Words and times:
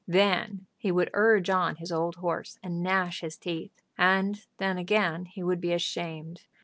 Then 0.07 0.65
he 0.79 0.91
would 0.91 1.11
urge 1.13 1.47
on 1.51 1.75
his 1.75 1.91
old 1.91 2.15
horse, 2.15 2.57
and 2.63 2.81
gnash 2.81 3.19
his 3.21 3.37
teeth; 3.37 3.83
and 3.99 4.43
then, 4.57 4.79
again, 4.79 5.25
he 5.25 5.43
would 5.43 5.61
be 5.61 5.73
ashamed. 5.73 6.41